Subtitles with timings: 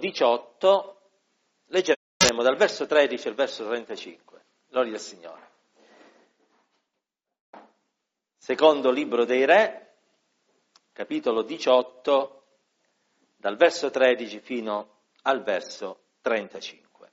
[0.00, 1.00] 18,
[1.66, 4.44] leggeremo dal verso 13 al verso 35.
[4.66, 5.48] Gloria al Signore.
[8.36, 9.98] Secondo libro dei Re,
[10.92, 12.44] capitolo 18,
[13.36, 17.12] dal verso 13 fino al verso 35.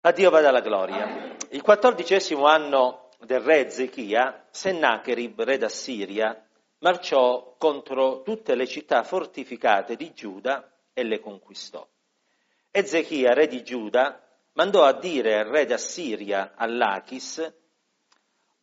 [0.00, 1.36] A Dio vada la gloria.
[1.50, 6.44] Il quattordicesimo anno del re Ezechia, Sennacherib, re d'Assiria,
[6.78, 11.86] marciò contro tutte le città fortificate di Giuda e le conquistò.
[12.70, 14.20] Ezechia, re di Giuda,
[14.52, 17.54] mandò a dire al re d'Assiria, all'Achis,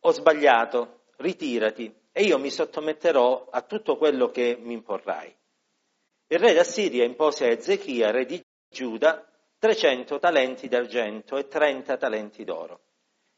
[0.00, 5.34] ho sbagliato, ritirati e io mi sottometterò a tutto quello che mi imporrai.
[6.28, 9.26] Il re d'Assiria impose a Ezechia, re di Giuda,
[9.58, 12.80] 300 talenti d'argento e 30 talenti d'oro.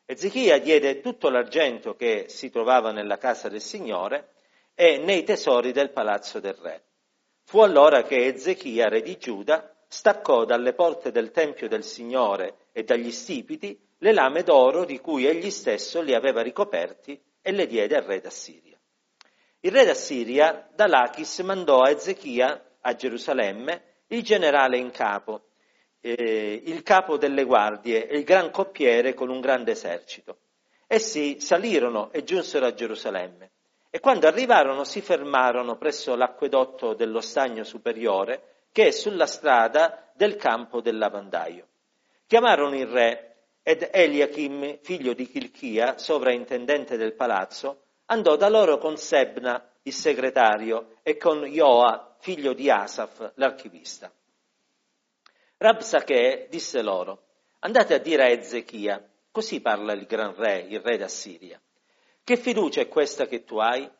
[0.04, 4.34] Ezechia diede tutto l'argento che si trovava nella casa del Signore
[4.74, 6.84] e nei tesori del palazzo del re.
[7.45, 12.82] Fu allora che Ezechia, re di Giuda, staccò dalle porte del Tempio del Signore e
[12.82, 17.96] dagli stipiti le lame d'oro di cui egli stesso li aveva ricoperti e le diede
[17.96, 18.79] al re d'Assiria.
[19.60, 25.51] Il re d'Assiria da Lachis mandò a Ezechia a Gerusalemme il generale in capo,
[26.01, 30.38] eh, il capo delle guardie e il gran coppiere con un grande esercito.
[30.87, 33.51] Essi salirono e giunsero a Gerusalemme.
[33.95, 40.37] E quando arrivarono si fermarono presso l'acquedotto dello stagno superiore, che è sulla strada del
[40.37, 41.66] campo del lavandaio.
[42.26, 48.96] Chiamarono il re ed Eliachim, figlio di Chilchia, sovraintendente del palazzo, andò da loro con
[48.96, 54.10] Sebna, il segretario, e con Joa, figlio di Asaf, l'archivista.
[55.59, 57.24] Rabsakeh disse loro,
[57.59, 61.60] andate a dire a Ezechia, così parla il gran re, il re d'Assiria.
[62.24, 63.90] Che fiducia è questa che tu hai?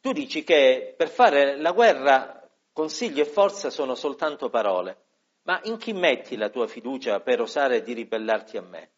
[0.00, 5.06] Tu dici che per fare la guerra consiglio e forza sono soltanto parole,
[5.42, 8.90] ma in chi metti la tua fiducia per osare di ribellarti a me?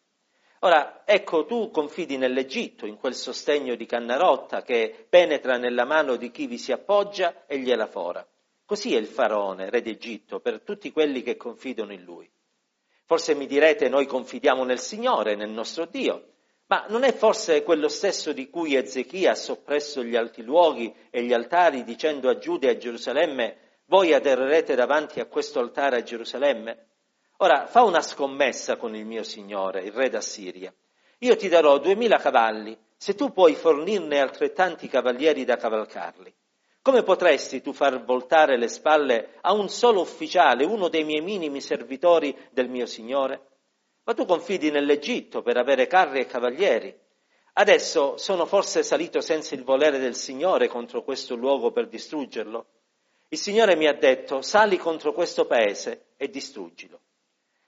[0.59, 6.29] Ora, ecco, tu confidi nell'Egitto, in quel sostegno di Cannarotta che penetra nella mano di
[6.29, 8.27] chi vi si appoggia e gliela fora.
[8.63, 12.29] Così è il faraone, re d'Egitto, per tutti quelli che confidano in lui.
[13.05, 16.33] Forse mi direte, noi confidiamo nel Signore, nel nostro Dio,
[16.67, 21.23] ma non è forse quello stesso di cui Ezechia ha soppresso gli alti luoghi e
[21.23, 26.03] gli altari dicendo a Giuda e a Gerusalemme voi aderrerete davanti a questo altare a
[26.03, 26.87] Gerusalemme?
[27.37, 30.73] Ora fa una scommessa con il mio Signore, il re d'Assiria.
[31.19, 36.33] Io ti darò duemila cavalli se tu puoi fornirne altrettanti cavalieri da cavalcarli.
[36.81, 41.61] Come potresti tu far voltare le spalle a un solo ufficiale, uno dei miei minimi
[41.61, 43.46] servitori del mio Signore?
[44.07, 46.97] Ma tu confidi nell'Egitto per avere carri e cavalieri.
[47.59, 52.67] Adesso sono forse salito senza il volere del Signore contro questo luogo per distruggerlo?
[53.27, 57.01] Il Signore mi ha detto, sali contro questo paese e distruggilo.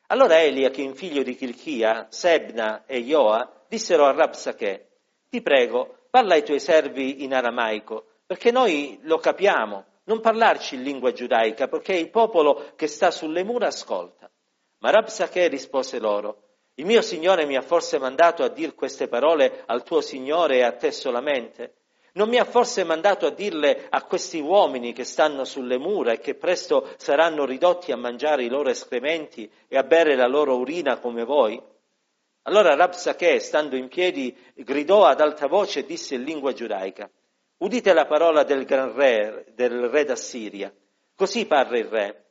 [0.07, 4.88] Allora Eliachim, figlio di Chilchia, Sebna e Joa, dissero a Rabsakeh,
[5.28, 10.83] ti prego, parla ai tuoi servi in aramaico, perché noi lo capiamo, non parlarci in
[10.83, 14.28] lingua giudaica, perché il popolo che sta sulle mura ascolta.
[14.79, 16.44] Ma Rabsakeh rispose loro,
[16.75, 20.63] il mio Signore mi ha forse mandato a dir queste parole al tuo Signore e
[20.63, 21.73] a te solamente?
[22.13, 26.19] Non mi ha forse mandato a dirle a questi uomini che stanno sulle mura e
[26.19, 31.00] che presto saranno ridotti a mangiare i loro escrementi e a bere la loro urina
[31.00, 31.61] come voi?
[32.44, 37.09] Allora Rabsakeh, stando in piedi, gridò ad alta voce e disse in lingua giudaica,
[37.57, 40.73] udite la parola del gran re, del re d'Assiria.
[41.13, 42.25] Così parla il re.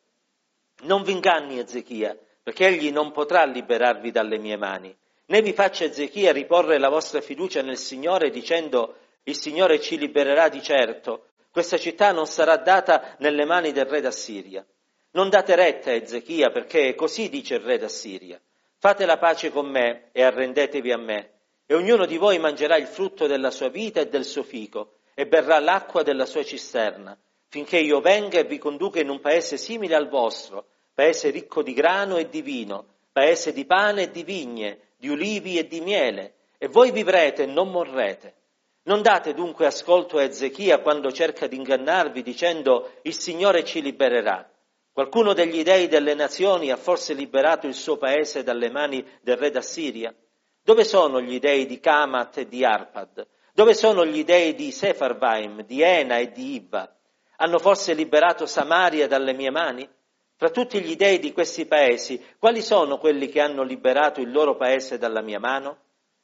[0.84, 2.16] Non vi inganni, Ezechia,
[2.48, 4.96] perché egli non potrà liberarvi dalle mie mani.
[5.26, 8.94] Né vi faccia Ezechia riporre la vostra fiducia nel Signore dicendo
[9.24, 14.00] il Signore ci libererà di certo, questa città non sarà data nelle mani del re
[14.00, 14.64] d'Assiria.
[15.10, 18.40] Non date retta a Ezechia perché così dice il re d'Assiria.
[18.78, 21.32] Fate la pace con me e arrendetevi a me,
[21.66, 25.26] e ognuno di voi mangerà il frutto della sua vita e del suo fico, e
[25.26, 27.14] berrà l'acqua della sua cisterna,
[27.48, 30.64] finché io venga e vi conduca in un paese simile al vostro,
[30.98, 35.56] paese ricco di grano e di vino, paese di pane e di vigne, di ulivi
[35.56, 38.34] e di miele, e voi vivrete e non morrete.
[38.82, 44.50] Non date dunque ascolto a Ezechia quando cerca di ingannarvi dicendo il Signore ci libererà.
[44.92, 49.52] Qualcuno degli dei delle nazioni ha forse liberato il suo paese dalle mani del re
[49.52, 50.12] d'Assiria?
[50.60, 53.24] Dove sono gli dei di Kamat e di Arpad?
[53.54, 56.92] Dove sono gli dei di Sefarvaim, di Ena e di Ibba?
[57.36, 59.88] Hanno forse liberato Samaria dalle mie mani?
[60.38, 64.54] Fra tutti gli dei di questi paesi, quali sono quelli che hanno liberato il loro
[64.54, 65.78] paese dalla mia mano?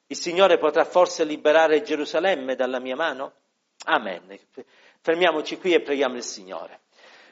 [0.07, 3.33] Il Signore potrà forse liberare Gerusalemme dalla mia mano?
[3.87, 4.39] Amen.
[5.01, 6.83] Fermiamoci qui e preghiamo il Signore.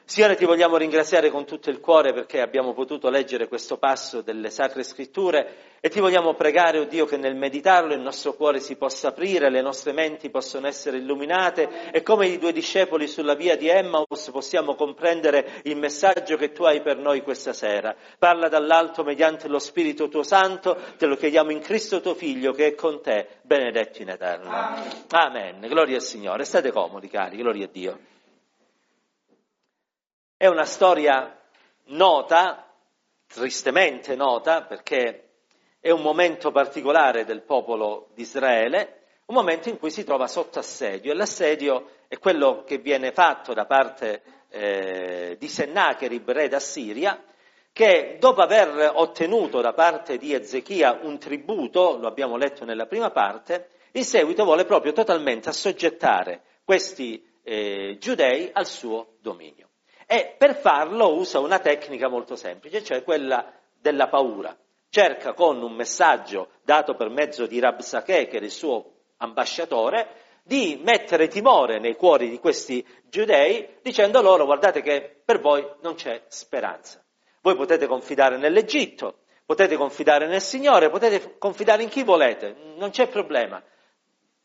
[0.05, 4.49] Signore, ti vogliamo ringraziare con tutto il cuore perché abbiamo potuto leggere questo passo delle
[4.49, 8.75] Sacre Scritture e ti vogliamo pregare, oh Dio, che nel meditarlo il nostro cuore si
[8.75, 13.55] possa aprire, le nostre menti possono essere illuminate e come i due discepoli sulla via
[13.55, 17.95] di Emmaus possiamo comprendere il messaggio che tu hai per noi questa sera.
[18.19, 22.67] Parla dall'alto mediante lo Spirito tuo Santo, te lo chiediamo in Cristo tuo Figlio che
[22.67, 24.49] è con te, benedetto in eterno.
[24.49, 25.05] Amen.
[25.09, 25.59] Amen.
[25.61, 26.43] Gloria al Signore.
[26.43, 27.99] State comodi, cari, gloria a Dio.
[30.35, 31.39] È una storia
[31.85, 32.69] nota,
[33.27, 35.29] tristemente nota, perché
[35.79, 40.59] è un momento particolare del popolo di Israele, un momento in cui si trova sotto
[40.59, 47.23] assedio e l'assedio è quello che viene fatto da parte eh, di Sennacherib, re d'Assiria,
[47.71, 53.11] che dopo aver ottenuto da parte di Ezechia un tributo, lo abbiamo letto nella prima
[53.11, 59.69] parte, in seguito vuole proprio totalmente assoggettare questi eh, giudei al suo dominio
[60.05, 64.55] e per farlo usa una tecnica molto semplice, cioè quella della paura.
[64.89, 70.79] Cerca con un messaggio dato per mezzo di Rabsakeh, che era il suo ambasciatore, di
[70.83, 76.23] mettere timore nei cuori di questi giudei dicendo loro guardate che per voi non c'è
[76.27, 77.01] speranza.
[77.41, 83.07] Voi potete confidare nell'Egitto, potete confidare nel Signore, potete confidare in chi volete, non c'è
[83.07, 83.61] problema.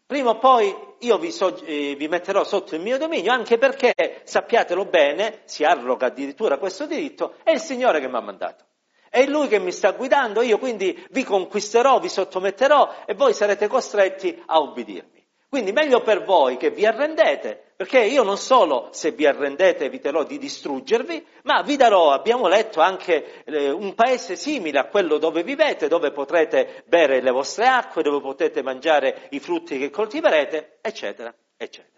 [0.07, 4.23] Prima o poi io vi, so, eh, vi, metterò sotto il mio dominio, anche perché,
[4.25, 8.65] sappiatelo bene, si arroga addirittura questo diritto, è il Signore che mi ha mandato.
[9.11, 13.67] È Lui che mi sta guidando, io quindi vi conquisterò, vi sottometterò e voi sarete
[13.67, 15.27] costretti a ubbidirmi.
[15.49, 20.25] Quindi meglio per voi che vi arrendete, perché io non solo se vi arrendete eviterò
[20.25, 25.45] di distruggervi, ma vi darò, abbiamo letto, anche eh, un paese simile a quello dove
[25.45, 31.33] vivete, dove potrete bere le vostre acque, dove potete mangiare i frutti che coltiverete, eccetera,
[31.57, 31.98] eccetera.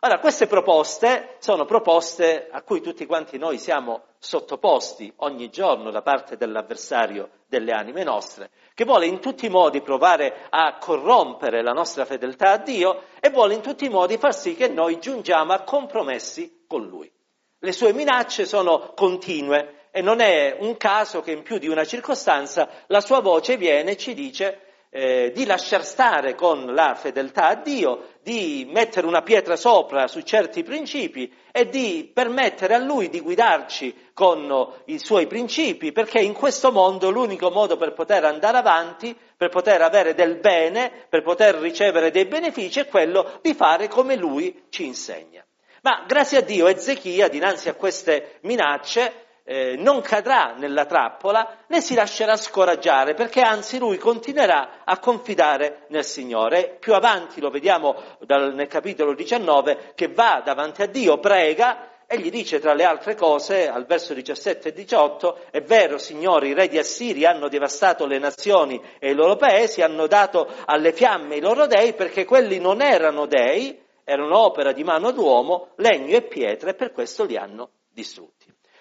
[0.00, 6.02] Ora, queste proposte sono proposte a cui tutti quanti noi siamo sottoposti ogni giorno da
[6.02, 11.72] parte dell'avversario delle anime nostre, che vuole in tutti i modi provare a corrompere la
[11.72, 15.54] nostra fedeltà a Dio e vuole in tutti i modi far sì che noi giungiamo
[15.54, 17.10] a compromessi con Lui.
[17.58, 21.86] Le sue minacce sono continue e non è un caso che in più di una
[21.86, 24.65] circostanza la sua voce viene e ci dice
[24.96, 30.22] eh, di lasciar stare con la fedeltà a Dio, di mettere una pietra sopra su
[30.22, 36.32] certi principi e di permettere a Lui di guidarci con i suoi principi, perché in
[36.32, 41.56] questo mondo l'unico modo per poter andare avanti, per poter avere del bene, per poter
[41.56, 45.44] ricevere dei benefici è quello di fare come Lui ci insegna.
[45.82, 51.80] Ma grazie a Dio Ezechia, dinanzi a queste minacce, eh, non cadrà nella trappola né
[51.80, 56.76] si lascerà scoraggiare perché anzi lui continuerà a confidare nel Signore.
[56.80, 62.18] Più avanti lo vediamo dal, nel capitolo 19 che va davanti a Dio, prega e
[62.18, 66.54] gli dice tra le altre cose al verso 17 e 18 è vero signori i
[66.54, 71.36] re di Assiria hanno devastato le nazioni e i loro paesi hanno dato alle fiamme
[71.36, 76.22] i loro dei perché quelli non erano dei erano opera di mano d'uomo legno e
[76.22, 78.35] pietre e per questo li hanno distrutti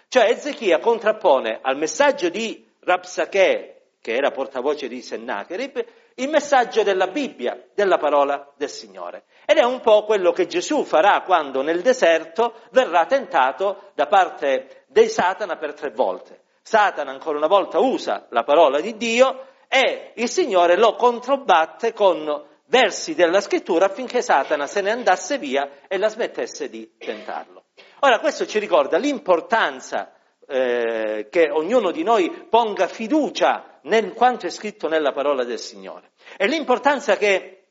[0.07, 5.83] cioè Ezechia contrappone al messaggio di Rabsakeh, che era portavoce di Sennacherib,
[6.15, 9.23] il messaggio della Bibbia, della parola del Signore.
[9.45, 14.85] Ed è un po' quello che Gesù farà quando nel deserto verrà tentato da parte
[14.87, 16.43] dei Satana per tre volte.
[16.61, 22.43] Satana ancora una volta usa la parola di Dio e il Signore lo controbatte con
[22.67, 27.64] versi della scrittura affinché Satana se ne andasse via e la smettesse di tentarlo.
[27.99, 30.13] Ora questo ci ricorda l'importanza
[30.47, 36.11] eh, che ognuno di noi ponga fiducia in quanto è scritto nella parola del Signore
[36.37, 37.65] e l'importanza che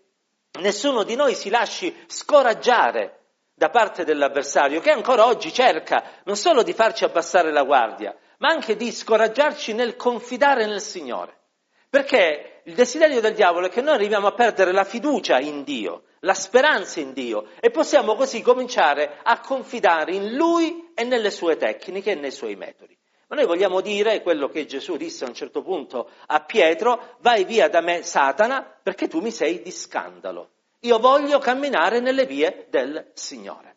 [0.60, 3.20] nessuno di noi si lasci scoraggiare
[3.54, 8.48] da parte dell'avversario che ancora oggi cerca non solo di farci abbassare la guardia, ma
[8.48, 11.38] anche di scoraggiarci nel confidare nel Signore.
[11.88, 16.04] Perché il desiderio del diavolo è che noi arriviamo a perdere la fiducia in Dio,
[16.20, 21.56] la speranza in Dio e possiamo così cominciare a confidare in Lui e nelle sue
[21.56, 22.96] tecniche e nei suoi metodi.
[23.28, 27.44] Ma noi vogliamo dire quello che Gesù disse a un certo punto a Pietro, vai
[27.44, 30.50] via da me Satana perché tu mi sei di scandalo.
[30.80, 33.72] Io voglio camminare nelle vie del Signore.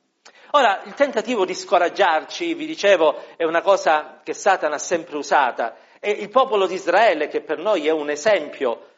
[0.52, 5.76] Ora, il tentativo di scoraggiarci, vi dicevo, è una cosa che Satana ha sempre usata
[6.08, 8.92] e il popolo di Israele, che per noi è un esempio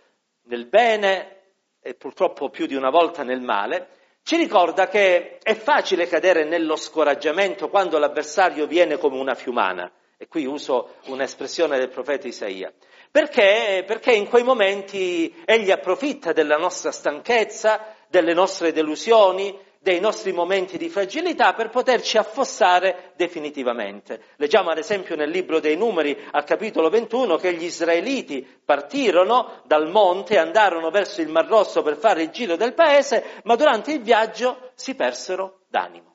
[0.44, 1.38] nel bene
[1.82, 3.88] e purtroppo più di una volta nel male,
[4.22, 9.92] ci ricorda che è facile cadere nello scoraggiamento quando l'avversario viene come una fiumana.
[10.18, 12.72] E qui uso un'espressione del profeta Isaia.
[13.10, 13.84] Perché?
[13.88, 20.77] Perché in quei momenti egli approfitta della nostra stanchezza, delle nostre delusioni dei nostri momenti
[20.77, 24.21] di fragilità per poterci affossare definitivamente.
[24.36, 29.89] Leggiamo ad esempio nel libro dei numeri al capitolo 21 che gli israeliti partirono dal
[29.89, 33.93] monte e andarono verso il Mar Rosso per fare il giro del paese, ma durante
[33.93, 36.09] il viaggio si persero d'animo.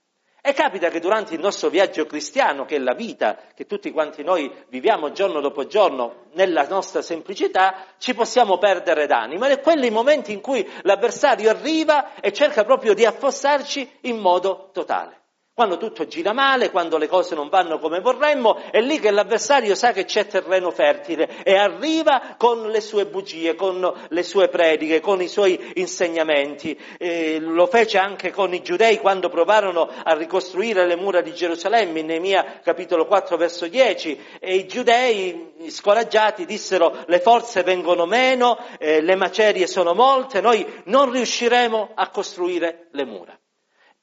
[0.46, 4.22] E capita che durante il nostro viaggio cristiano, che è la vita che tutti quanti
[4.22, 9.46] noi viviamo giorno dopo giorno nella nostra semplicità, ci possiamo perdere d'animo.
[9.46, 14.18] Ed è quelli i momenti in cui l'avversario arriva e cerca proprio di affossarci in
[14.18, 15.23] modo totale.
[15.56, 19.76] Quando tutto gira male, quando le cose non vanno come vorremmo, è lì che l'avversario
[19.76, 24.98] sa che c'è terreno fertile e arriva con le sue bugie, con le sue prediche,
[24.98, 26.76] con i suoi insegnamenti.
[26.98, 32.00] E lo fece anche con i giudei quando provarono a ricostruire le mura di Gerusalemme,
[32.00, 38.58] in Neemia capitolo 4 verso 10, e i giudei scoraggiati dissero le forze vengono meno,
[38.80, 43.38] eh, le macerie sono molte, noi non riusciremo a costruire le mura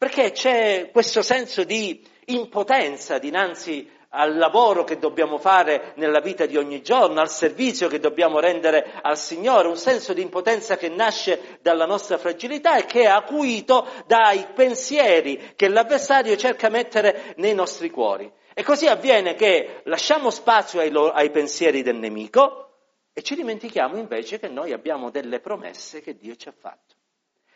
[0.01, 6.57] perché c'è questo senso di impotenza dinanzi al lavoro che dobbiamo fare nella vita di
[6.57, 11.59] ogni giorno, al servizio che dobbiamo rendere al Signore, un senso di impotenza che nasce
[11.61, 17.53] dalla nostra fragilità e che è acuito dai pensieri che l'avversario cerca di mettere nei
[17.53, 18.27] nostri cuori.
[18.55, 22.69] E così avviene che lasciamo spazio ai, lo- ai pensieri del nemico
[23.13, 26.95] e ci dimentichiamo invece che noi abbiamo delle promesse che Dio ci ha fatto.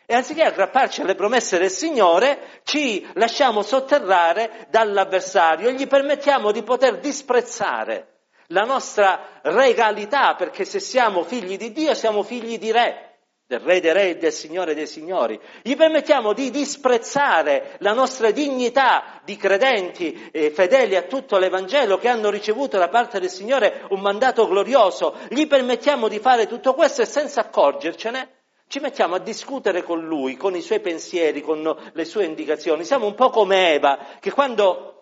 [0.08, 6.62] E anziché aggrapparci alle promesse del Signore, ci lasciamo sotterrare dall'avversario e gli permettiamo di
[6.62, 8.14] poter disprezzare
[8.50, 13.80] la nostra regalità, perché se siamo figli di Dio siamo figli di Re, del Re
[13.80, 15.40] dei Re e del Signore dei Signori.
[15.62, 22.06] Gli permettiamo di disprezzare la nostra dignità di credenti eh, fedeli a tutto l'Evangelo che
[22.06, 25.16] hanno ricevuto da parte del Signore un mandato glorioso.
[25.30, 28.34] Gli permettiamo di fare tutto questo e senza accorgercene
[28.68, 32.84] ci mettiamo a discutere con lui, con i suoi pensieri, con le sue indicazioni.
[32.84, 34.96] Siamo un po' come Eva, che quando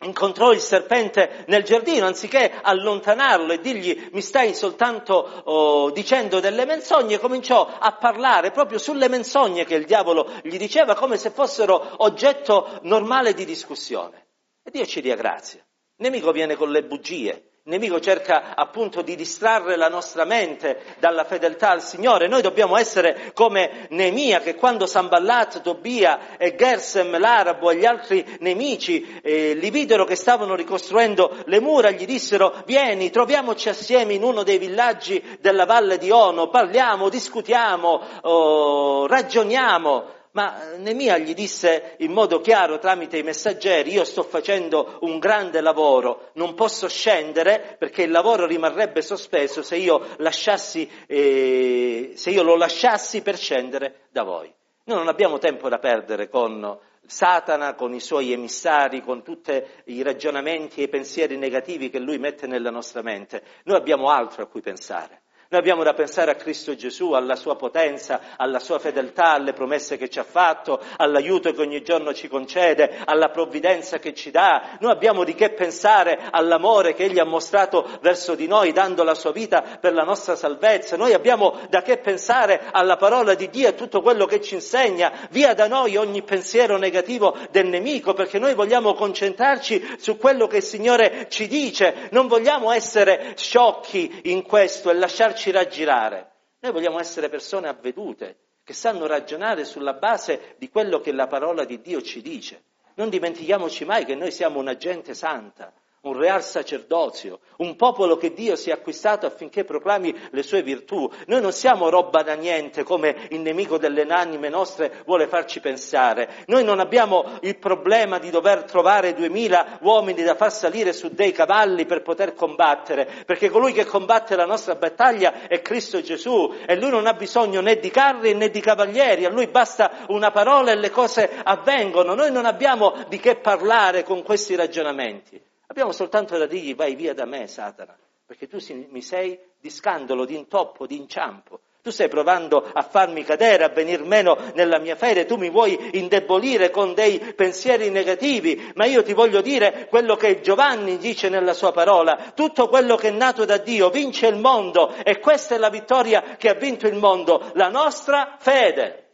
[0.00, 6.66] incontrò il serpente nel giardino, anziché allontanarlo e dirgli mi stai soltanto oh, dicendo delle
[6.66, 11.94] menzogne, cominciò a parlare proprio sulle menzogne che il diavolo gli diceva come se fossero
[12.04, 14.26] oggetto normale di discussione.
[14.62, 15.60] E Dio ci dia grazia.
[15.60, 20.80] Il nemico viene con le bugie, il nemico cerca appunto di distrarre la nostra mente
[20.98, 22.26] dalla fedeltà al Signore.
[22.26, 28.24] Noi dobbiamo essere come Nemia che quando Samballat, Tobia e Gersem, l'arabo e gli altri
[28.40, 34.22] nemici eh, li videro che stavano ricostruendo le mura, gli dissero vieni, troviamoci assieme in
[34.22, 40.16] uno dei villaggi della valle di Ono, parliamo, discutiamo, oh, ragioniamo.
[40.32, 45.60] Ma Nemia gli disse in modo chiaro tramite i messaggeri, io sto facendo un grande
[45.60, 52.42] lavoro, non posso scendere perché il lavoro rimarrebbe sospeso se io, lasciassi, eh, se io
[52.42, 54.52] lo lasciassi per scendere da voi.
[54.84, 60.02] Noi non abbiamo tempo da perdere con Satana, con i suoi emissari, con tutti i
[60.02, 63.42] ragionamenti e i pensieri negativi che lui mette nella nostra mente.
[63.64, 65.22] Noi abbiamo altro a cui pensare.
[65.50, 69.96] Noi abbiamo da pensare a Cristo Gesù, alla sua potenza, alla sua fedeltà, alle promesse
[69.96, 74.76] che ci ha fatto, all'aiuto che ogni giorno ci concede, alla provvidenza che ci dà.
[74.80, 79.14] Noi abbiamo di che pensare all'amore che Egli ha mostrato verso di noi, dando la
[79.14, 80.98] sua vita per la nostra salvezza.
[80.98, 85.10] Noi abbiamo da che pensare alla parola di Dio e tutto quello che ci insegna.
[85.30, 90.58] Via da noi ogni pensiero negativo del nemico, perché noi vogliamo concentrarci su quello che
[90.58, 92.08] il Signore ci dice.
[92.10, 96.32] Non vogliamo essere sciocchi in questo e lasciarci farci raggirare.
[96.58, 101.64] Noi vogliamo essere persone avvedute, che sanno ragionare sulla base di quello che la parola
[101.64, 102.64] di Dio ci dice.
[102.94, 108.32] Non dimentichiamoci mai che noi siamo una gente santa, un real sacerdozio, un popolo che
[108.32, 111.10] Dio si è acquistato affinché proclami le sue virtù.
[111.26, 116.44] Noi non siamo roba da niente come il nemico delle anime nostre vuole farci pensare.
[116.46, 121.32] Noi non abbiamo il problema di dover trovare duemila uomini da far salire su dei
[121.32, 126.76] cavalli per poter combattere, perché colui che combatte la nostra battaglia è Cristo Gesù e
[126.76, 130.70] lui non ha bisogno né di carri né di cavalieri, a lui basta una parola
[130.70, 132.14] e le cose avvengono.
[132.14, 135.47] Noi non abbiamo di che parlare con questi ragionamenti.
[135.70, 137.94] Abbiamo soltanto da dirgli vai via da me, Satana,
[138.24, 138.56] perché tu
[138.90, 141.60] mi sei di scandalo, di intoppo, di inciampo.
[141.82, 145.90] Tu stai provando a farmi cadere, a venir meno nella mia fede, tu mi vuoi
[145.98, 151.52] indebolire con dei pensieri negativi, ma io ti voglio dire quello che Giovanni dice nella
[151.52, 155.58] sua parola, tutto quello che è nato da Dio vince il mondo e questa è
[155.58, 159.04] la vittoria che ha vinto il mondo, la nostra fede.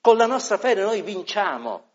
[0.00, 1.91] Con la nostra fede noi vinciamo.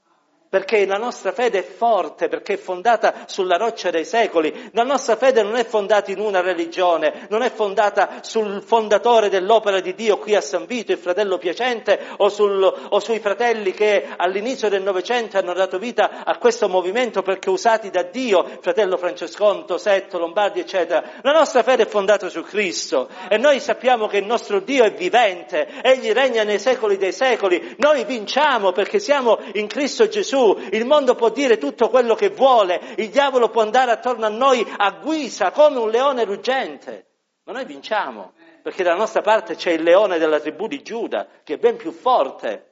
[0.50, 4.70] Perché la nostra fede è forte, perché è fondata sulla roccia dei secoli.
[4.72, 9.82] La nostra fede non è fondata in una religione, non è fondata sul fondatore dell'opera
[9.82, 14.08] di Dio qui a San Vito, il fratello Piacente, o, sul, o sui fratelli che
[14.16, 19.78] all'inizio del Novecento hanno dato vita a questo movimento perché usati da Dio, fratello Francesconto,
[19.78, 21.04] Setto, Lombardi, eccetera.
[21.24, 24.94] La nostra fede è fondata su Cristo e noi sappiamo che il nostro Dio è
[24.94, 27.76] vivente, Egli regna nei secoli dei secoli.
[27.80, 32.30] Noi vinciamo perché siamo in Cristo Gesù Gesù, il mondo può dire tutto quello che
[32.30, 37.08] vuole, il diavolo può andare attorno a noi a guisa come un leone ruggente,
[37.46, 41.56] ma noi vinciamo, perché dalla nostra parte c'è il leone della tribù di Giuda, che
[41.56, 42.66] è ben più forte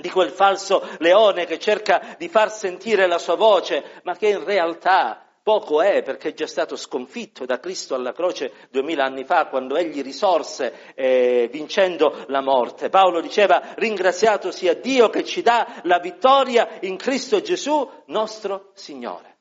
[0.00, 4.44] di quel falso leone che cerca di far sentire la sua voce, ma che in
[4.44, 9.46] realtà Poco è perché è già stato sconfitto da Cristo alla croce duemila anni fa
[9.46, 12.90] quando egli risorse eh, vincendo la morte.
[12.90, 19.31] Paolo diceva ringraziato sia Dio che ci dà la vittoria in Cristo Gesù nostro Signore.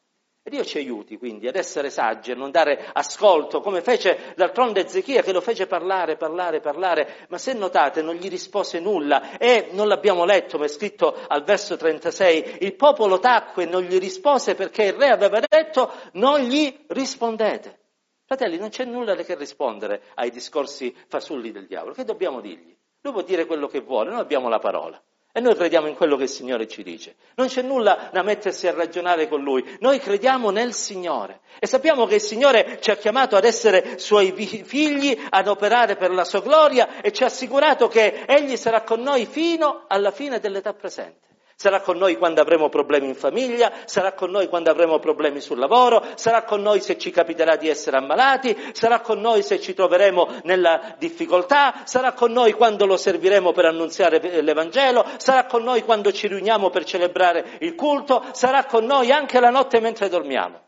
[0.43, 4.83] E Dio ci aiuti quindi ad essere saggi, a non dare ascolto, come fece d'altronde
[4.83, 9.69] Ezechia che lo fece parlare, parlare, parlare, ma se notate non gli rispose nulla e
[9.73, 13.99] non l'abbiamo letto, ma è scritto al verso 36, il popolo tacque e non gli
[13.99, 17.77] rispose perché il re aveva detto non gli rispondete.
[18.25, 22.75] Fratelli, non c'è nulla che rispondere ai discorsi fasulli del diavolo, che dobbiamo dirgli?
[23.01, 24.99] Lui può dire quello che vuole, noi abbiamo la parola.
[25.33, 27.15] E noi crediamo in quello che il Signore ci dice.
[27.35, 29.77] Non c'è nulla da mettersi a ragionare con Lui.
[29.79, 31.39] Noi crediamo nel Signore.
[31.59, 36.11] E sappiamo che il Signore ci ha chiamato ad essere Suoi figli, ad operare per
[36.11, 40.39] la Sua gloria e ci ha assicurato che Egli sarà con noi fino alla fine
[40.39, 41.30] dell'età presente.
[41.61, 45.59] Sarà con noi quando avremo problemi in famiglia, sarà con noi quando avremo problemi sul
[45.59, 49.75] lavoro, sarà con noi se ci capiterà di essere ammalati, sarà con noi se ci
[49.75, 55.83] troveremo nella difficoltà, sarà con noi quando lo serviremo per annunziare l'Evangelo, sarà con noi
[55.83, 60.59] quando ci riuniamo per celebrare il culto, sarà con noi anche la notte mentre dormiamo.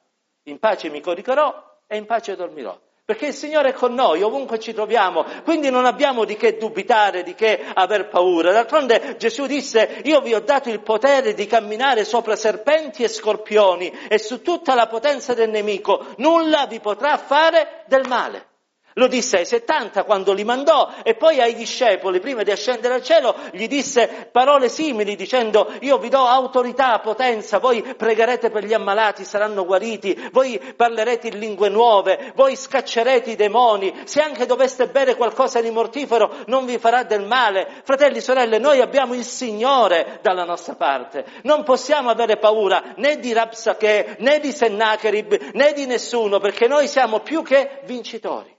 [0.44, 2.80] In pace mi coricherò e in pace dormirò.
[3.06, 7.24] Perché il Signore è con noi ovunque ci troviamo, quindi non abbiamo di che dubitare,
[7.24, 8.54] di che aver paura.
[8.54, 13.92] D'altronde Gesù disse, io vi ho dato il potere di camminare sopra serpenti e scorpioni
[14.08, 18.52] e su tutta la potenza del nemico, nulla vi potrà fare del male.
[18.96, 23.04] Lo disse ai 70 quando li mandò e poi ai discepoli, prima di ascendere al
[23.04, 28.74] cielo, gli disse parole simili dicendo io vi do autorità, potenza, voi pregherete per gli
[28.74, 34.88] ammalati, saranno guariti, voi parlerete in lingue nuove, voi scaccerete i demoni, se anche doveste
[34.88, 37.82] bere qualcosa di mortifero non vi farà del male.
[37.84, 43.34] Fratelli, sorelle, noi abbiamo il Signore dalla nostra parte, non possiamo avere paura né di
[43.34, 48.53] Rapsakeh, né di Sennacherib, né di nessuno, perché noi siamo più che vincitori.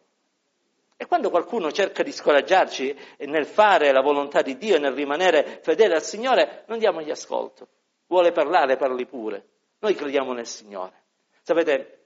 [0.97, 5.61] E quando qualcuno cerca di scoraggiarci nel fare la volontà di Dio e nel rimanere
[5.63, 7.69] fedele al Signore, non diamogli ascolto.
[8.07, 9.49] Vuole parlare, parli pure.
[9.81, 11.03] Noi crediamo nel Signore.
[11.43, 12.05] Sapete,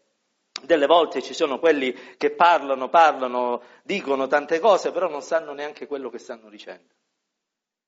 [0.63, 5.87] delle volte ci sono quelli che parlano, parlano, dicono tante cose, però non sanno neanche
[5.87, 6.95] quello che stanno dicendo.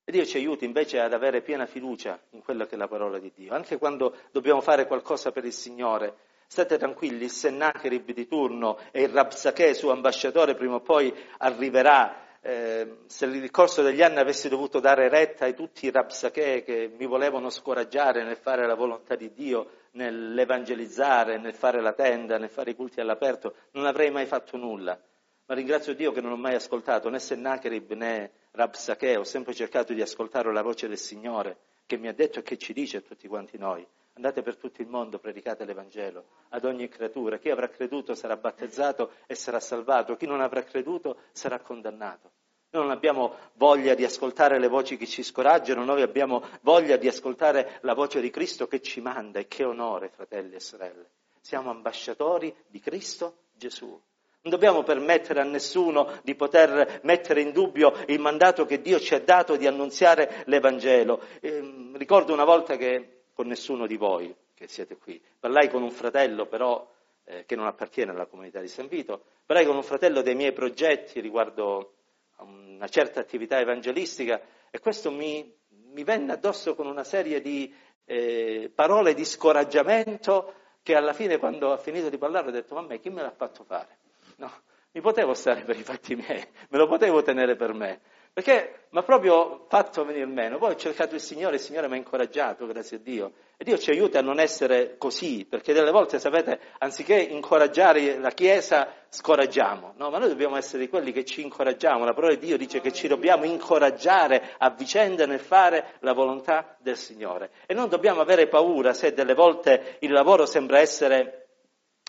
[0.04, 3.18] E Dio ci aiuti invece ad avere piena fiducia in quella che è la parola
[3.18, 3.54] di Dio.
[3.54, 6.16] Anche quando dobbiamo fare qualcosa per il Signore,
[6.52, 12.38] State tranquilli, il Sennacherib di turno e il Rabsakeh, suo ambasciatore, prima o poi arriverà.
[12.40, 16.92] Eh, se nel corso degli anni avessi dovuto dare retta ai tutti i Rabsakeh che
[16.98, 22.50] mi volevano scoraggiare nel fare la volontà di Dio, nell'evangelizzare, nel fare la tenda, nel
[22.50, 25.00] fare i culti all'aperto, non avrei mai fatto nulla.
[25.46, 29.92] Ma ringrazio Dio che non ho mai ascoltato né Sennacherib né Rabsakeh, ho sempre cercato
[29.92, 33.02] di ascoltare la voce del Signore che mi ha detto e che ci dice a
[33.02, 33.86] tutti quanti noi.
[34.20, 37.38] Andate per tutto il mondo, predicate l'Evangelo ad ogni creatura.
[37.38, 42.30] Chi avrà creduto sarà battezzato e sarà salvato, chi non avrà creduto sarà condannato.
[42.68, 47.08] Noi non abbiamo voglia di ascoltare le voci che ci scoraggiano, noi abbiamo voglia di
[47.08, 51.12] ascoltare la voce di Cristo che ci manda e che onore, fratelli e sorelle.
[51.40, 53.88] Siamo ambasciatori di Cristo Gesù.
[53.88, 59.14] Non dobbiamo permettere a nessuno di poter mettere in dubbio il mandato che Dio ci
[59.14, 61.22] ha dato di annunziare l'Evangelo.
[61.40, 65.20] Eh, ricordo una volta che con nessuno di voi che siete qui.
[65.38, 66.88] Parlai con un fratello però
[67.24, 70.52] eh, che non appartiene alla comunità di San Vito, parlai con un fratello dei miei
[70.52, 71.94] progetti riguardo
[72.36, 74.40] a una certa attività evangelistica
[74.70, 75.52] e questo mi,
[75.92, 77.72] mi venne addosso con una serie di
[78.04, 82.80] eh, parole di scoraggiamento che alla fine quando ha finito di parlare ho detto ma
[82.80, 83.98] a me chi me l'ha fatto fare?
[84.36, 84.50] No,
[84.92, 88.00] mi potevo stare per i fatti miei, me lo potevo tenere per me.
[88.32, 90.58] Perché mi ha proprio fatto venire meno.
[90.58, 93.32] Poi ho cercato il Signore, il Signore mi ha incoraggiato, grazie a Dio.
[93.56, 98.30] E Dio ci aiuta a non essere così, perché delle volte, sapete, anziché incoraggiare la
[98.30, 99.94] Chiesa, scoraggiamo.
[99.96, 102.04] No, ma noi dobbiamo essere quelli che ci incoraggiamo.
[102.04, 106.76] La parola di Dio dice che ci dobbiamo incoraggiare a vicenda nel fare la volontà
[106.80, 107.50] del Signore.
[107.66, 111.48] E non dobbiamo avere paura se delle volte il lavoro sembra essere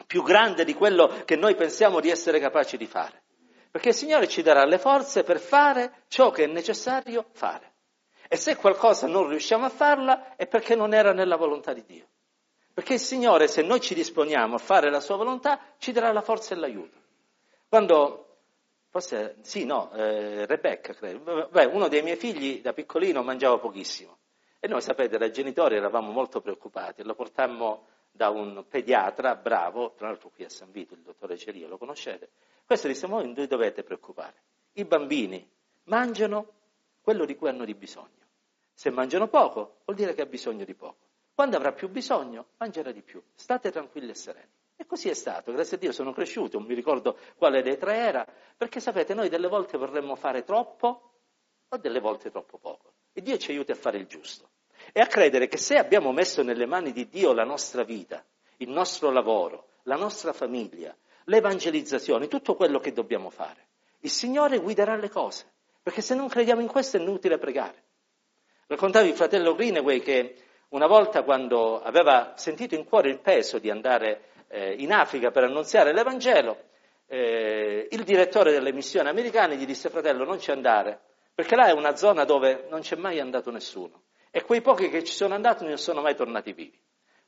[0.07, 3.20] più grande di quello che noi pensiamo di essere capaci di fare.
[3.71, 7.71] Perché il Signore ci darà le forze per fare ciò che è necessario fare.
[8.27, 12.07] E se qualcosa non riusciamo a farla è perché non era nella volontà di Dio.
[12.73, 16.21] Perché il Signore, se noi ci disponiamo a fare la sua volontà, ci darà la
[16.21, 16.97] forza e l'aiuto.
[17.67, 18.37] Quando,
[18.89, 24.17] forse, sì, no, eh, Rebecca, credo, beh, uno dei miei figli da piccolino mangiava pochissimo.
[24.59, 27.03] E noi, sapete, da genitori eravamo molto preoccupati.
[27.03, 31.67] Lo portammo da un pediatra bravo, tra l'altro qui a San Vito, il dottore Ceria,
[31.67, 32.29] lo conoscete.
[32.71, 34.43] Questo disse, voi non dovete preoccupare.
[34.75, 35.45] I bambini
[35.87, 36.53] mangiano
[37.01, 38.25] quello di cui hanno di bisogno.
[38.73, 40.95] Se mangiano poco, vuol dire che ha bisogno di poco.
[41.33, 43.21] Quando avrà più bisogno, mangerà di più.
[43.35, 44.49] State tranquilli e sereni.
[44.77, 47.97] E così è stato, grazie a Dio sono cresciuto, non mi ricordo quale dei tre
[47.97, 51.11] era, perché sapete, noi delle volte vorremmo fare troppo
[51.67, 52.93] o delle volte troppo poco.
[53.11, 54.47] E Dio ci aiuta a fare il giusto.
[54.93, 58.25] E a credere che se abbiamo messo nelle mani di Dio la nostra vita,
[58.59, 63.67] il nostro lavoro, la nostra famiglia, l'evangelizzazione, tutto quello che dobbiamo fare,
[64.01, 65.45] il Signore guiderà le cose.
[65.83, 67.83] Perché se non crediamo in questo è inutile pregare.
[68.67, 70.35] Raccontava il fratello Greenaway che
[70.69, 75.43] una volta quando aveva sentito in cuore il peso di andare eh, in Africa per
[75.43, 76.69] annunziare l'Evangelo,
[77.07, 80.99] eh, il direttore delle missioni americane gli disse fratello non ci andare,
[81.33, 85.03] perché là è una zona dove non c'è mai andato nessuno e quei pochi che
[85.03, 86.79] ci sono andati non sono mai tornati vivi.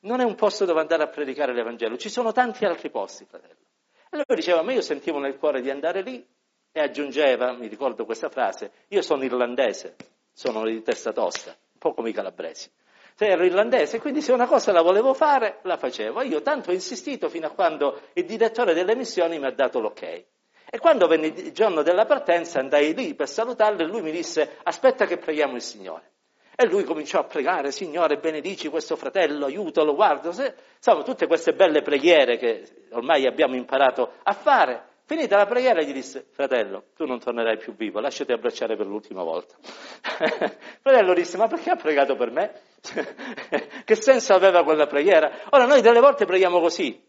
[0.02, 3.73] Non è un posto dove andare a predicare l'Evangelo, ci sono tanti altri posti, fratello.
[4.14, 6.24] E lui diceva, ma io sentivo nel cuore di andare lì
[6.72, 9.96] e aggiungeva, mi ricordo questa frase, io sono irlandese,
[10.32, 12.70] sono di testa tosta, un po' come i calabresi.
[13.16, 16.22] Se ero irlandese, quindi se una cosa la volevo fare, la facevo.
[16.22, 20.04] Io tanto ho insistito fino a quando il direttore delle missioni mi ha dato l'ok.
[20.04, 24.58] E quando venne il giorno della partenza andai lì per salutarlo e lui mi disse
[24.62, 26.13] aspetta che preghiamo il Signore.
[26.56, 31.82] E lui cominciò a pregare, Signore benedici questo fratello, aiutalo, guarda, insomma tutte queste belle
[31.82, 34.92] preghiere che ormai abbiamo imparato a fare.
[35.06, 39.24] Finita la preghiera gli disse, fratello, tu non tornerai più vivo, lasciati abbracciare per l'ultima
[39.24, 39.56] volta.
[40.82, 42.62] fratello disse, ma perché ha pregato per me?
[43.84, 45.32] che senso aveva quella preghiera?
[45.50, 47.04] Ora noi delle volte preghiamo così,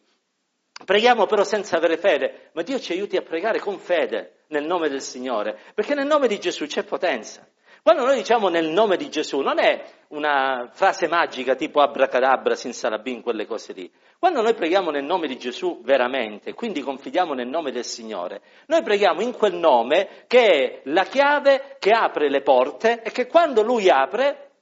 [0.84, 4.88] preghiamo però senza avere fede, ma Dio ci aiuti a pregare con fede nel nome
[4.88, 7.46] del Signore, perché nel nome di Gesù c'è potenza.
[7.84, 13.20] Quando noi diciamo nel nome di Gesù, non è una frase magica tipo abracadabra, sinsalabim,
[13.20, 13.92] quelle cose lì.
[14.18, 18.82] Quando noi preghiamo nel nome di Gesù veramente, quindi confidiamo nel nome del Signore, noi
[18.82, 23.60] preghiamo in quel nome che è la chiave che apre le porte e che quando
[23.60, 24.52] Lui apre,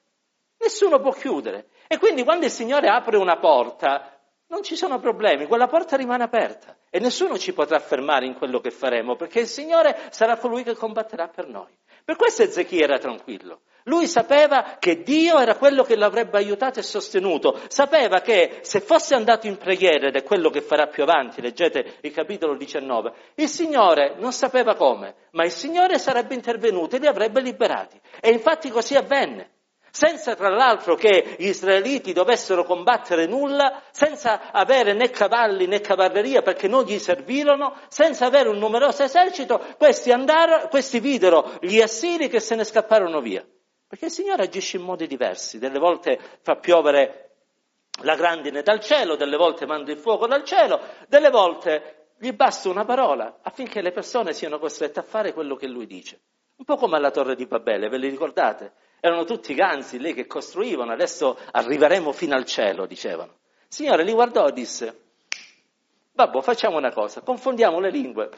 [0.59, 1.67] nessuno può chiudere.
[1.87, 6.25] E quindi quando il Signore apre una porta, non ci sono problemi, quella porta rimane
[6.25, 10.65] aperta e nessuno ci potrà fermare in quello che faremo, perché il Signore sarà colui
[10.65, 11.73] che combatterà per noi.
[12.05, 13.61] Per questo Ezechia era tranquillo.
[13.85, 19.15] Lui sapeva che Dio era quello che l'avrebbe aiutato e sostenuto, sapeva che se fosse
[19.15, 23.49] andato in preghiera, ed è quello che farà più avanti, leggete il capitolo 19, il
[23.49, 28.01] Signore non sapeva come, ma il Signore sarebbe intervenuto e li avrebbe liberati.
[28.21, 29.51] E infatti così avvenne
[29.93, 36.41] senza tra l'altro che gli israeliti dovessero combattere nulla, senza avere né cavalli né cavalleria
[36.41, 42.29] perché non gli servirono, senza avere un numeroso esercito, questi, andarono, questi videro gli assiri
[42.29, 43.47] che se ne scapparono via.
[43.87, 47.33] Perché il Signore agisce in modi diversi, delle volte fa piovere
[48.01, 52.71] la grandine dal cielo, delle volte manda il fuoco dal cielo, delle volte gli basta
[52.71, 56.19] una parola affinché le persone siano costrette a fare quello che lui dice.
[56.57, 58.73] Un po' come alla torre di Babele, ve li ricordate?
[59.05, 63.33] Erano tutti ganzi lì che costruivano, adesso arriveremo fino al cielo, dicevano.
[63.67, 65.07] Il Signore li guardò e disse,
[66.13, 68.31] babbo, facciamo una cosa, confondiamo le lingue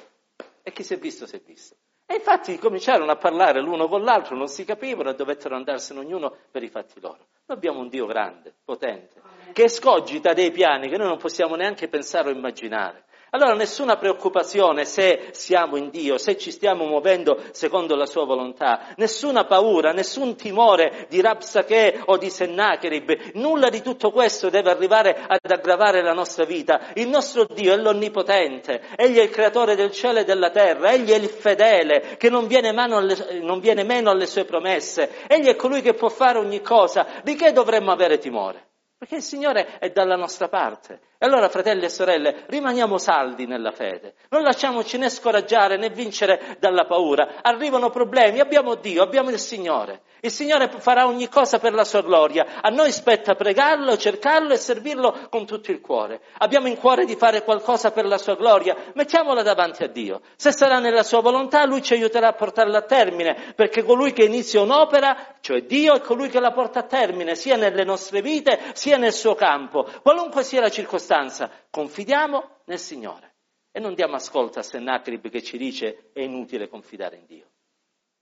[0.62, 1.76] e chi si è visto si è visto.
[2.06, 6.34] E infatti cominciarono a parlare l'uno con l'altro, non si capivano e dovettero andarsene ognuno
[6.50, 7.26] per i fatti loro.
[7.44, 9.20] Noi abbiamo un Dio grande, potente,
[9.52, 13.04] che scogita dei piani che noi non possiamo neanche pensare o immaginare.
[13.34, 18.94] Allora nessuna preoccupazione se siamo in Dio, se ci stiamo muovendo secondo la sua volontà,
[18.94, 25.24] nessuna paura, nessun timore di Rabsakeh o di Sennacherib, nulla di tutto questo deve arrivare
[25.26, 26.92] ad aggravare la nostra vita.
[26.94, 31.10] Il nostro Dio è l'Onnipotente, Egli è il creatore del cielo e della terra, Egli
[31.10, 35.56] è il fedele che non viene, alle, non viene meno alle sue promesse, Egli è
[35.56, 38.68] colui che può fare ogni cosa, di che dovremmo avere timore?
[38.96, 41.00] Perché il Signore è dalla nostra parte.
[41.24, 44.12] E allora, fratelli e sorelle, rimaniamo saldi nella fede.
[44.28, 47.36] Non lasciamoci né scoraggiare né vincere dalla paura.
[47.40, 50.02] Arrivano problemi, abbiamo Dio, abbiamo il Signore.
[50.20, 52.60] Il Signore farà ogni cosa per la sua gloria.
[52.60, 56.20] A noi spetta pregarlo, cercarlo e servirlo con tutto il cuore.
[56.38, 60.20] Abbiamo in cuore di fare qualcosa per la sua gloria, mettiamola davanti a Dio.
[60.36, 64.24] Se sarà nella sua volontà, Lui ci aiuterà a portarla a termine, perché colui che
[64.24, 68.58] inizia un'opera, cioè Dio, è colui che la porta a termine, sia nelle nostre vite,
[68.72, 69.86] sia nel suo campo.
[70.02, 73.34] Qualunque sia la circostanza, circostanza, confidiamo nel Signore
[73.70, 77.50] e non diamo ascolto a Sennacherib che ci dice è inutile confidare in Dio.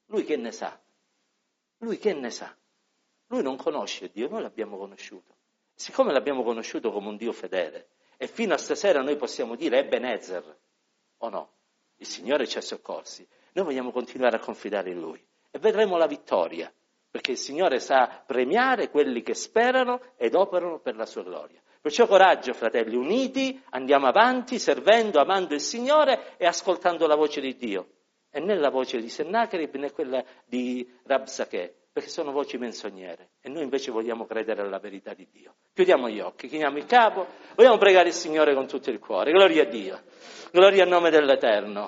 [0.07, 0.78] Lui che ne sa?
[1.78, 2.55] Lui che ne sa?
[3.28, 5.37] Lui non conosce Dio, noi l'abbiamo conosciuto.
[5.74, 10.59] Siccome l'abbiamo conosciuto come un Dio fedele, e fino a stasera noi possiamo dire Ebenezer,
[11.18, 11.52] o no?
[11.96, 13.26] Il Signore ci ha soccorsi.
[13.52, 16.72] Noi vogliamo continuare a confidare in Lui e vedremo la vittoria,
[17.11, 21.62] perché il Signore sa premiare quelli che sperano ed operano per la sua gloria.
[21.83, 27.57] Perciò coraggio, fratelli, uniti, andiamo avanti, servendo, amando il Signore e ascoltando la voce di
[27.57, 27.88] Dio.
[28.31, 33.31] E né la voce di Sennacherib né quella di Rabsakeh, perché sono voci menzognere.
[33.40, 35.57] E noi invece vogliamo credere alla verità di Dio.
[35.75, 39.33] Chiudiamo gli occhi, chiniamo il capo, vogliamo pregare il Signore con tutto il cuore.
[39.33, 40.03] Gloria a Dio.
[40.53, 41.81] Gloria al nome dell'Eterno.